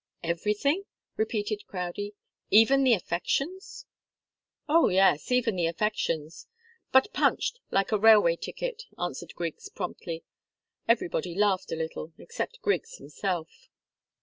[0.23, 2.15] "Everything?" repeated Crowdie.
[2.49, 3.85] "Even the affections?"
[4.67, 6.47] "Oh, yes even the affections
[6.91, 10.23] but punched, like a railway ticket," answered Griggs, promptly.
[10.87, 13.69] Everybody laughed a little, except Griggs himself.